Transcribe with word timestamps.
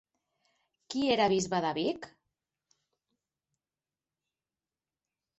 Qui 0.93 1.01
era 1.15 1.25
bisbe 1.33 1.59
de 1.65 1.73
Vic? 1.77 2.07